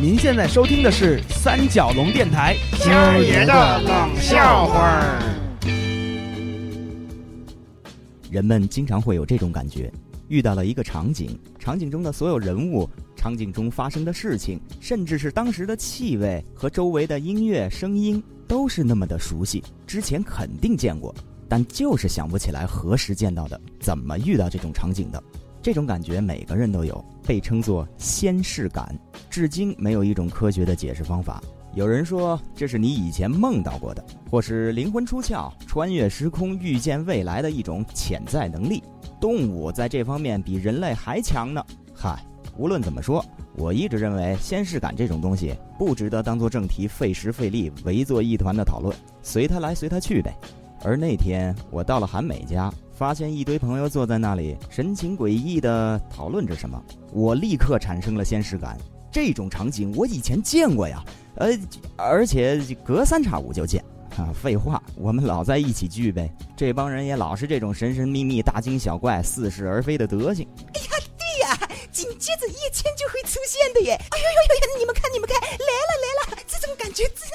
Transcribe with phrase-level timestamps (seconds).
[0.00, 5.18] 您现在收听的是三角龙电台今儿爷的冷笑话儿。
[8.30, 9.92] 人们经常会有这种感觉：
[10.28, 21.12] 遇到了一个场景，场景中的所有人物，场景中发生的事情，甚至是当时的气味和周围的音乐声音，都是那么的熟悉，之前肯定见过，
[21.48, 25.20] 但就是想不起来何时见到的，怎么遇到这种场景的。
[25.68, 28.98] 这种感觉每个人都有，被称作先视感，
[29.28, 31.42] 至今没有一种科学的解释方法。
[31.74, 38.82] 有人说这是你以前梦到过的，或是灵魂出窍、穿越时空、预见未来的一种潜在能力。
[39.20, 41.62] 动物在这方面比人类还强呢。
[41.94, 42.18] 嗨，
[42.56, 43.22] 无论怎么说，
[43.54, 50.34] 我一直认为先视感这种东西不值得当做正题费时费力围作一团的讨论，随他来随他去呗。
[50.82, 52.72] 而那天我到了韩美家。
[52.98, 56.82] 发现一堆朋友坐在那里，神情诡异地讨论着什么，
[57.12, 58.76] 我立刻产生了先视感。
[59.12, 61.00] 这种场景我以前见过呀，
[61.36, 61.56] 呃，
[61.96, 63.84] 而且隔三差五就见。
[64.16, 70.44] 啊， 废话，我们老在一起聚呗，这帮人也老是这种神神秘秘、大惊小怪、似是而非的德行。
[70.74, 73.92] 哎呀，对呀，紧接着叶谦就会出现的耶！
[73.92, 77.28] 哎呦呦呦，你们看，你们看，来了来了，这种感觉真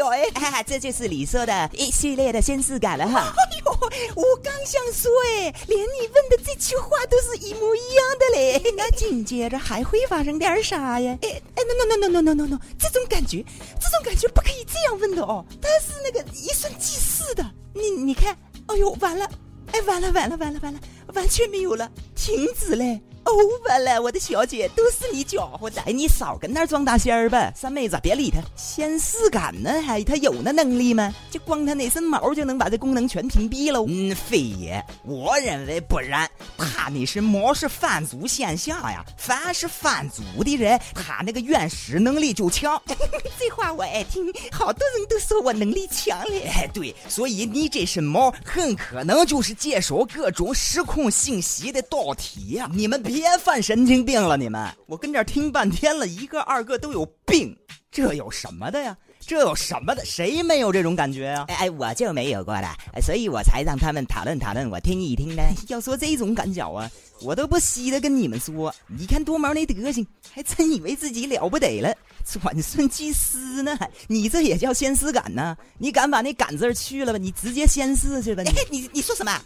[0.00, 0.62] 是不得了哎！
[0.66, 3.32] 这就是你说的一系列的先视感了哈。
[3.36, 3.72] 哎呦，
[4.16, 8.72] 我刚想说哎，连你问的这句话都是一模一样的嘞。
[8.76, 11.18] 那紧接着还会发生点啥呀？
[11.22, 13.44] 哎哎，no no no no no no no no，这种感觉，
[13.80, 17.44] 这种感觉不可以这样问的哦，它是那个一瞬即逝的。
[17.74, 19.28] 你你看，哎呦，完了，
[19.72, 20.80] 哎，完了完了完了完了，
[21.14, 23.00] 完全没有了，停止嘞。
[23.30, 23.36] 哦，
[23.68, 25.80] 完了，我的小姐，都是你搅和的！
[25.82, 28.40] 哎，你少跟那儿装大仙儿吧，三妹子，别理他。
[28.56, 31.14] 先视感呢，还他有那能力吗？
[31.30, 33.84] 就光他那身毛就能把这功能全屏蔽了？
[33.88, 36.28] 嗯，非也，我认为不然。
[36.58, 42.80] 他那身毛是反族现象呀，凡是反族的人，他那个原始能力就强。
[43.38, 46.42] 这话我爱听，好多人都说我能力强嘞。
[46.48, 52.68] 哎， 对，所以你这身毛很可能就是接收各种时空信息的导体呀。
[52.72, 53.00] 你们。
[53.10, 54.70] 别犯神经病了，你们！
[54.86, 57.56] 我跟这儿听半天了，一个二个都有病，
[57.90, 58.96] 这有什么的呀？
[59.20, 60.04] 这有什么的？
[60.04, 61.44] 谁没有这种感觉呀？
[61.48, 65.42] 哎，我就没有过了，所以我才让他们讨论讨论，我听一听呢。
[65.68, 66.90] 要说这种感觉啊。
[67.22, 71.94] 我都不稀得跟你们说，你看多毛那德行，还真以为自己了不得了，
[72.24, 73.78] 转瞬即逝呢。
[74.06, 75.54] 你这也叫先思感呢？
[75.76, 77.18] 你敢把那感字去了吧？
[77.18, 78.42] 你直接先试去吧。
[78.42, 79.38] 你你你说什么？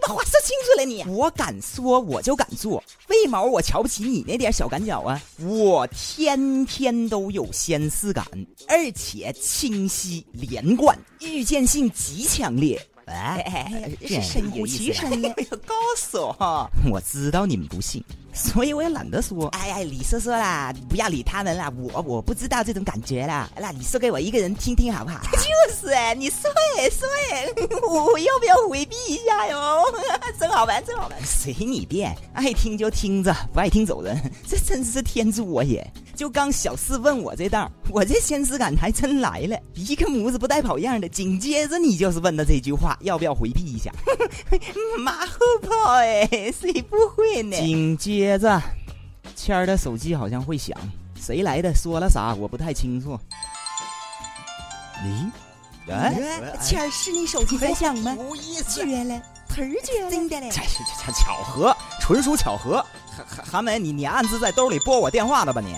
[0.00, 0.84] 把话说清楚了。
[0.84, 2.82] 你我敢说，我就敢做。
[3.08, 5.20] 为毛我瞧不起你那点小赶脚啊？
[5.38, 8.26] 我天天都有先思感，
[8.68, 12.80] 而且清晰连贯，预见性极强烈。
[13.06, 15.34] 哎，哎哎是神乎其神呀！
[15.66, 16.70] 高手哈！
[16.92, 18.04] 我知道你们不信，
[18.52, 19.48] 所以我也懒得说。
[19.48, 23.48] 哎呀，你说说啦，不要理他们啦，我我不知道这种感觉啦。
[23.60, 25.20] 那你说给我一个人听听好不好？
[25.36, 27.48] 就是哎，你说哎说哎，
[27.88, 29.82] 我要不要回避一下哟？
[30.38, 34.18] 真好玩，真好玩，随你便，爱听就听着，不爱听走人。
[34.48, 35.86] 这真是天助我也！
[36.16, 41.08] 就刚小四问我这道，我这先知感还真来了，一个模子不带跑样的。
[41.08, 43.90] 紧接着你就是问的这句话，要不要回避一下？
[44.98, 47.56] 马后炮哎，谁不会呢？
[47.56, 48.62] 紧接着，
[49.34, 50.76] 谦儿的手机好像会响，
[51.20, 51.74] 谁来的？
[51.74, 52.34] 说了啥？
[52.34, 53.18] 我不太清楚。
[55.04, 55.30] 咦？
[55.90, 56.14] 哎，
[56.62, 58.14] 谦儿是你手机在响吗？
[58.16, 60.50] 有意思绝了，忒绝了，真的嘞！
[60.50, 60.62] 巧
[61.12, 62.84] 巧合，纯属巧合。
[63.26, 65.74] 韩韩梅，你你暗自在兜里拨我电话了吧你？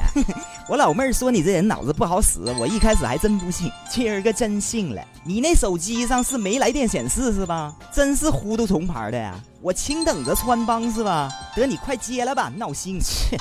[0.69, 5.03] 我老妹儿说你这人脑子不好使，我一开始还真不信，今儿个真信了。
[5.25, 7.77] 你那手机上是没来电显示是吧？
[7.93, 9.35] 真是糊涂重牌的呀！
[9.61, 11.29] 我轻等着穿帮是吧？
[11.57, 12.99] 得你快接了吧，闹心！
[13.03, 13.37] 切！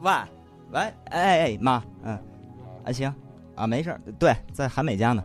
[0.00, 0.12] 喂
[0.70, 2.18] 喂，哎哎妈，嗯，
[2.84, 3.12] 啊行，
[3.54, 5.24] 啊没事对，在韩美家呢，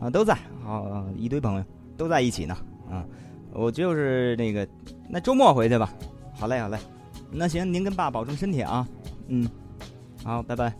[0.00, 1.64] 啊都在，好一堆朋友
[1.96, 2.56] 都在一起呢，
[2.90, 3.02] 啊，
[3.52, 4.68] 我就是那个
[5.08, 5.90] 那周末回去吧，
[6.38, 6.78] 好嘞好嘞。
[7.30, 8.86] 那行，您跟爸保重身体啊，
[9.28, 9.48] 嗯，
[10.24, 10.74] 好，拜拜。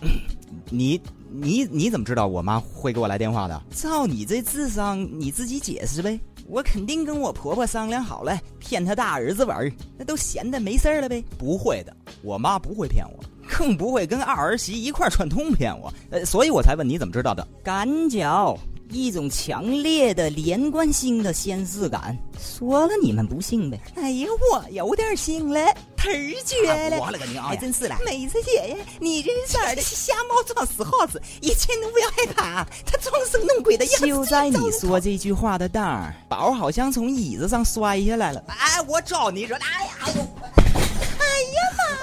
[0.68, 3.62] 你你你怎么知道我妈会给我来电话的？
[3.70, 6.18] 照你这智商，你自己解释呗。
[6.48, 11.24] 我肯定跟我婆婆商量好了，骗她大儿子玩儿那都闲的没事儿了呗。
[11.38, 13.24] 不会的，我妈不会骗我，
[13.56, 15.92] 更不会跟二儿媳一块串通骗我。
[16.10, 17.46] 呃，所以我才问你怎么知道的？
[17.62, 18.58] 感觉。
[18.90, 23.80] 一种强烈的连贯性的先视感，说了你们不信呗？
[23.94, 25.58] 哎呀，我有点信了，
[26.02, 26.98] 忒绝了！
[26.98, 27.44] 我勒个娘！
[27.44, 34.06] 还真是了，妹子姐呀，你这色儿的瞎猫撞死耗子，一切都不要害怕，他装神弄鬼的样子。
[34.08, 38.42] 就在你说这句话的当儿，宝好像从椅子上摔下来了。
[38.48, 39.54] 哎，我招你惹！
[39.56, 41.98] 哎呀，哎呀妈呀！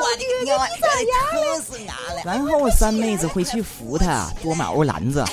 [0.00, 2.22] 我的娘，你咋样了？
[2.24, 5.24] 然后三妹子会去扶他，多毛篮子，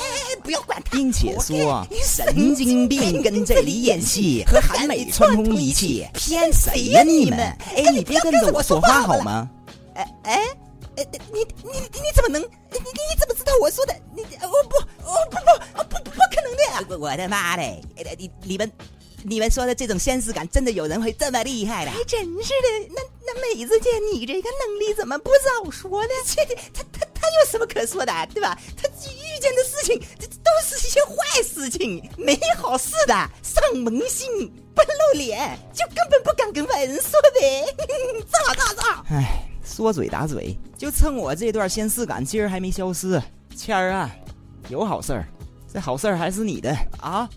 [0.91, 7.39] 并且说 神经病跟这里演戏，和韩美串通一气，骗谁呀你们？
[7.75, 9.49] 哎，你别跟着我说话好吗？
[9.95, 10.33] 哎哎
[10.97, 12.41] 哎，你你你怎么能？
[12.41, 13.95] 你你怎么知道我说的？
[14.15, 16.97] 你我不我不不哦不不可能的！
[16.97, 17.81] 我的妈嘞！
[18.17, 18.71] 你你们。
[19.23, 21.91] 你们说的这种现实感，真的有人会这么厉害的？
[21.91, 22.89] 还真是的。
[22.89, 25.29] 那那美子姐，你这个能力怎么不
[25.63, 26.09] 早说呢？
[26.25, 26.43] 这
[26.73, 28.57] 他他他有什么可说的，对吧？
[28.75, 30.01] 他遇见的事情，
[30.91, 33.13] 些坏事情，没好事的。
[33.41, 34.27] 上门心
[34.75, 37.65] 不露脸，就根本不敢跟外人说呗。
[38.29, 39.05] 咋咋咋？
[39.09, 43.21] 哎，说嘴打嘴，就趁我这段现实感今儿还没消失。
[43.55, 44.11] 谦儿啊，
[44.67, 45.25] 有好事儿，
[45.71, 47.29] 这好事儿还是你的啊。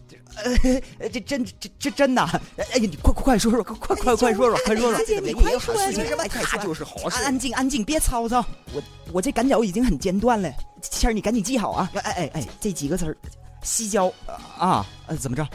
[0.99, 2.23] 呃，这真这这真的，
[2.57, 6.27] 哎呀，你快快快说说，快快快快说说，快说说，你快说，什么？
[6.27, 7.23] 他就是好事。
[7.23, 8.45] 安静安静，别吵吵。
[8.73, 10.53] 我我这感脚已经很间断了，
[10.83, 11.89] 谦儿你赶紧记好啊！
[11.95, 13.17] 哎哎哎，这几个词儿，
[13.65, 14.13] 西郊
[14.59, 15.47] 啊，呃，怎么着？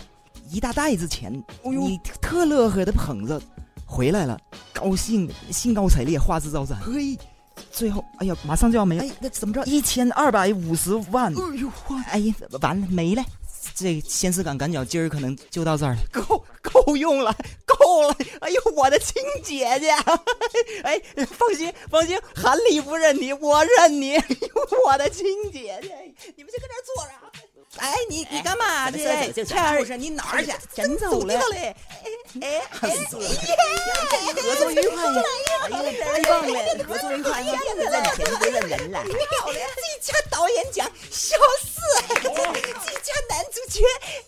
[0.51, 1.31] 一大袋子钱，
[1.63, 3.39] 你特乐呵的捧着
[3.85, 4.37] 回来了，
[4.73, 6.79] 高兴，兴高采烈，花枝招展。
[6.81, 7.15] 嘿，
[7.71, 9.03] 最后，哎呀，马上就要没了。
[9.03, 9.63] 哎，那怎么着？
[9.65, 11.31] 一千二百五十万。
[11.31, 11.71] 哎呦，
[12.07, 13.23] 哎呀，完了，没了。
[13.75, 17.33] 这先思感赶脚，今儿可能就到这儿了，够够用了，
[17.65, 18.15] 够了！
[18.41, 19.91] 哎呦，我的亲姐姐，
[20.83, 24.15] 哎，放心放心，韩立不认你，我认你，
[24.85, 25.95] 我的亲姐姐，
[26.35, 27.11] 你们先搁这坐着。
[27.77, 28.97] 哎，你你干嘛去？
[29.45, 30.51] 倩儿，你哪儿去？
[30.73, 31.75] 真走了嘞！
[32.41, 35.17] 哎哎，合作愉快呀！
[35.63, 36.53] 哎呀，太棒了！
[36.87, 37.59] 合作愉快呀！
[37.77, 37.77] 认
[38.15, 39.03] 钱不认人了。
[39.03, 39.69] 漂亮！
[39.75, 41.79] 最佳导演奖，小四；
[42.23, 42.31] 最
[43.01, 43.81] 佳男主角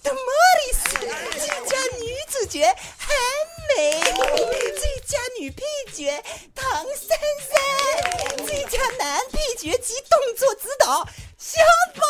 [0.04, 0.20] 的莫
[0.60, 0.80] 里斯；
[1.40, 2.64] 最佳女主角
[2.98, 3.10] 韩
[3.76, 4.00] 美；
[4.80, 6.24] 最佳女配角
[6.54, 6.64] 唐
[6.96, 7.18] 珊
[7.50, 7.50] 珊；
[8.46, 11.08] 最佳男配角及动作指导。
[11.44, 11.60] 小
[11.96, 12.02] 宝，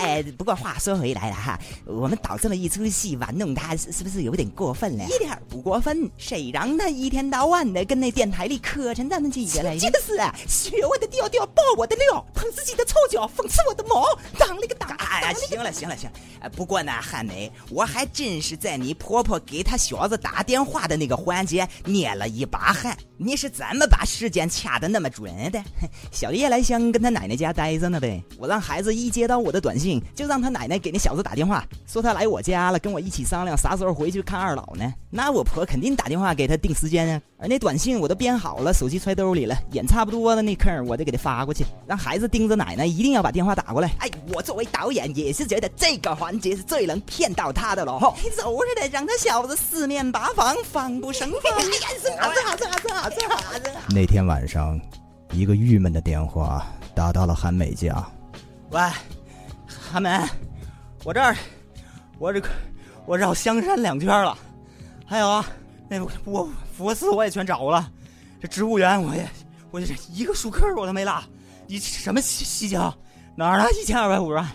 [0.00, 5.04] 哎，不过话说回来了哈，我们导这么一出戏玩弄他，是不是有点过分了？
[5.04, 9.76] 一点不过分，谁让他一天到晚的跟那电台里磕碜咱们几个来？
[9.76, 14.06] 就是啊，学我的调调，爆我的料，捧自己的臭脚，讽刺我的毛，
[14.38, 14.88] 当了个当。
[14.96, 16.10] 哎呀，行了行了行，
[16.40, 22.96] 了，不过呢，汉梅，我还真是在你婆婆给她小子打电话的那个环节捏了一把汗。
[23.20, 25.62] 你是怎么把时间掐的那么准的？
[26.10, 28.22] 小叶来香跟他奶奶家待着呢呗。
[28.38, 34.92] 我让孩子一接到我的短信，就让他奶奶给那小子打电话，说他来我家了，跟我一起商量啥时候回去看二老呢。
[35.10, 37.20] 那我婆肯定打电话给他定时间啊。
[37.40, 43.90] 而那短信我都编好了，手机揣兜里了，演差不多的那坑我得给他发过去，让孩子盯着奶奶，一定要把电话打过来。
[44.00, 47.98] 哎，我作为导演也是觉得这个环节是最能骗到他的了。
[48.00, 48.36] 就是
[48.80, 51.52] 的，让他小子四面八方，防不胜防。
[51.56, 51.70] 哎呀，
[52.02, 53.80] 是啥子啥子啥子啥。
[53.90, 54.78] 那天晚上，
[55.32, 58.04] 一个郁闷的电话打到了韩美家。
[58.70, 58.80] 喂，
[59.90, 60.28] 韩美，
[61.02, 61.34] 我这儿，
[62.18, 62.48] 我这个，
[63.06, 64.36] 我绕香山两圈了，
[65.06, 65.44] 还有啊，
[65.88, 67.90] 那我佛寺我也全找了，
[68.40, 69.28] 这植物园我也，
[69.70, 71.22] 我这一个树坑我都没落。
[71.66, 72.94] 你什么西西郊？
[73.34, 73.72] 哪儿的？
[73.72, 74.46] 一千二百五十万？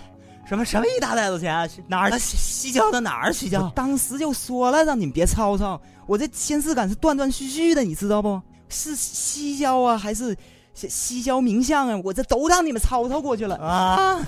[0.45, 1.69] 什么什么一大袋子钱？
[1.87, 3.67] 哪儿的西西郊的哪儿西郊？
[3.69, 5.81] 当时就说了，让你们别吵吵。
[6.05, 8.39] 我这先视感是断断续续的，你知道不？
[8.69, 10.35] 是西郊啊，还是
[10.73, 11.99] 西西郊名巷啊？
[12.03, 14.19] 我这都让你们吵吵过去了啊！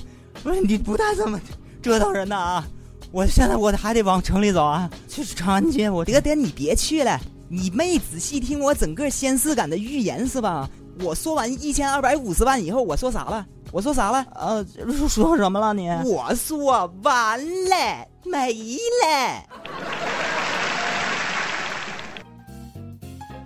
[0.43, 1.39] 不是你不带这么
[1.81, 2.65] 折腾人的啊！
[3.11, 5.89] 我现在我还得往城里走啊，去长安街。
[5.89, 10.69] 我得得，你别去了，你没仔细听我整个先视感的预言是吧？
[11.01, 13.45] 我说完一千二百五十万以后，我说啥了？
[13.71, 14.25] 我说啥了？
[14.33, 14.65] 呃，
[15.09, 15.89] 说什么了你？
[16.05, 17.39] 我说完
[17.69, 19.43] 了，没了。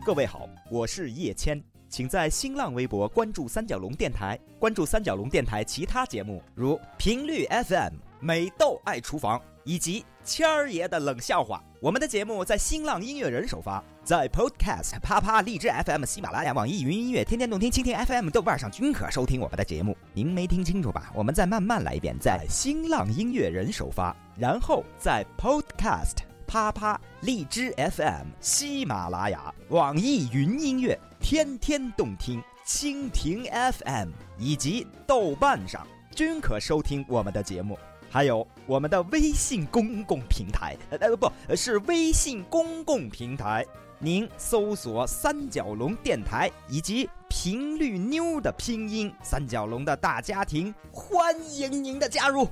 [0.06, 11.64] 各位好，我是叶谦，请在新浪微博关注三角龙电台，关注三角龙电台其他节目，如频率 FM、美豆爱厨房以及谦儿爷的冷笑话。
[11.82, 19.98] 我们的节目在新浪音乐人首发，在 Podcast、啪啪、荔枝 FM、喜马拉雅、网易云音乐、天天动听、蜻蜓 FM、豆瓣上均可收听我们的节目。
[20.14, 21.12] 您没听清楚吧？
[21.16, 26.29] 我们再慢慢来一遍，在新浪音乐人首发，然后在 Podcast。
[26.50, 27.00] 啪啪！
[27.22, 37.78] 荔枝 FM、喜马拉雅、网易云音乐、天天动听、蜻蜓 FM 以及豆瓣上均可收听我们的节目，
[38.10, 43.64] 还有我们的微信公共平台，呃，不是微信公共平台，
[44.00, 52.48] 您搜索“三角龙电台”以及“频率妞”的拼音“三角龙”的大家庭，欢迎您的加入。